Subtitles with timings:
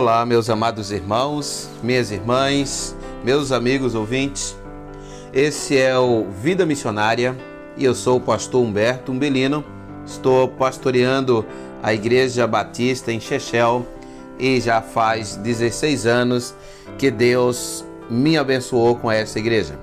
[0.00, 4.56] Olá, meus amados irmãos, minhas irmãs, meus amigos ouvintes.
[5.30, 7.36] Esse é o Vida Missionária
[7.76, 9.62] e eu sou o pastor Humberto Umbelino.
[10.06, 11.44] Estou pastoreando
[11.82, 13.86] a Igreja Batista em Chechel
[14.38, 16.54] e já faz 16 anos
[16.96, 19.78] que Deus me abençoou com essa igreja.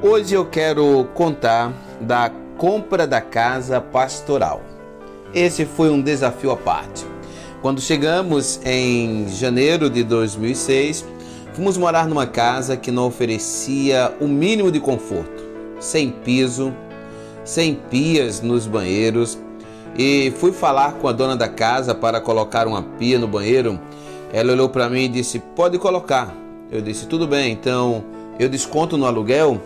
[0.00, 4.62] Hoje eu quero contar da compra da casa pastoral.
[5.34, 7.15] Esse foi um desafio à parte.
[7.66, 11.04] Quando chegamos em janeiro de 2006,
[11.52, 15.42] fomos morar numa casa que não oferecia o mínimo de conforto,
[15.80, 16.72] sem piso,
[17.44, 19.36] sem pias nos banheiros.
[19.98, 23.80] E fui falar com a dona da casa para colocar uma pia no banheiro.
[24.32, 26.32] Ela olhou para mim e disse: Pode colocar.
[26.70, 28.04] Eu disse: Tudo bem, então
[28.38, 29.60] eu desconto no aluguel?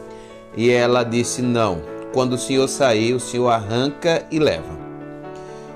[0.57, 1.83] E ela disse: Não.
[2.15, 4.81] Quando o senhor sair, o senhor arranca e leva.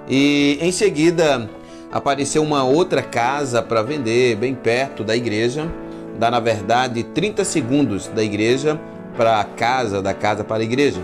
[0.09, 1.51] E em seguida
[1.95, 5.71] apareceu uma outra casa para vender bem perto da igreja,
[6.19, 8.81] dá na verdade 30 segundos da igreja
[9.17, 11.01] para a casa, da casa para a igreja.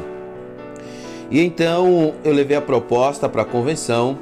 [1.31, 4.19] E então eu levei a proposta para a convenção,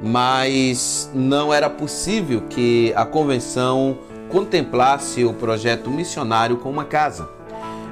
[0.00, 3.98] mas não era possível que a convenção
[4.28, 7.28] contemplasse o projeto missionário com uma casa.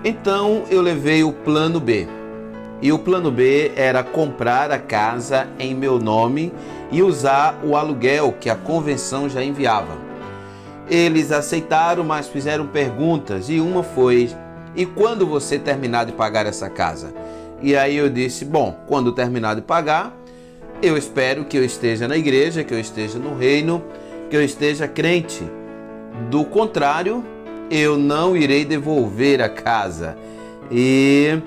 [0.05, 2.07] Então eu levei o plano B.
[2.83, 6.53] E o plano B era comprar a casa em meu nome
[6.91, 9.97] e usar o aluguel que a convenção já enviava.
[10.91, 14.31] Eles aceitaram, mas fizeram perguntas e uma foi:
[14.75, 17.15] "E quando você terminar de pagar essa casa?"
[17.63, 20.13] E aí eu disse: "Bom, quando terminar de pagar,
[20.83, 23.81] eu espero que eu esteja na igreja, que eu esteja no reino,
[24.29, 25.45] que eu esteja crente.
[26.29, 27.25] Do contrário,
[27.71, 30.17] eu não irei devolver a casa."
[30.69, 31.39] E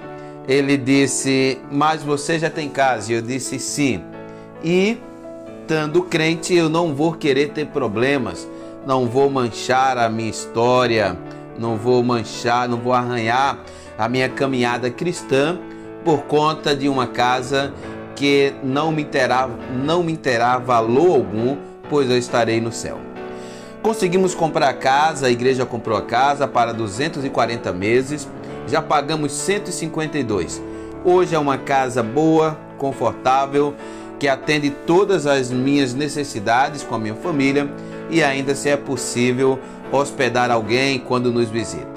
[0.48, 3.12] ele disse: Mas você já tem casa?
[3.12, 4.04] E eu disse: Sim.
[4.64, 4.98] E,
[5.62, 8.48] estando crente, eu não vou querer ter problemas,
[8.86, 11.18] não vou manchar a minha história,
[11.58, 13.60] não vou manchar, não vou arranhar
[13.98, 15.58] a minha caminhada cristã
[16.04, 17.74] por conta de uma casa
[18.16, 19.50] que não me terá,
[19.84, 21.58] não me terá valor algum,
[21.90, 23.00] pois eu estarei no céu.
[23.82, 28.28] Conseguimos comprar a casa, a igreja comprou a casa para 240 meses
[28.68, 30.62] já pagamos 152.
[31.04, 33.76] Hoje é uma casa boa, confortável,
[34.20, 37.70] que atende todas as minhas necessidades com a minha família
[38.10, 39.60] e ainda se é possível
[39.92, 41.96] hospedar alguém quando nos visita.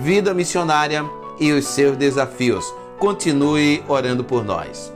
[0.00, 1.04] Vida missionária
[1.40, 2.64] e os seus desafios.
[2.98, 4.92] Continue orando por nós.